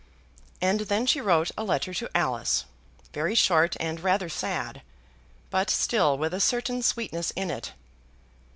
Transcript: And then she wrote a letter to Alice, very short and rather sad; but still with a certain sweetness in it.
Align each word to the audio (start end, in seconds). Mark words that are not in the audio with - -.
And 0.63 0.79
then 0.79 1.05
she 1.05 1.21
wrote 1.21 1.51
a 1.55 1.63
letter 1.63 1.93
to 1.93 2.09
Alice, 2.17 2.65
very 3.13 3.35
short 3.35 3.77
and 3.79 3.99
rather 3.99 4.29
sad; 4.29 4.81
but 5.51 5.69
still 5.69 6.17
with 6.17 6.33
a 6.33 6.39
certain 6.39 6.81
sweetness 6.81 7.29
in 7.35 7.51
it. 7.51 7.73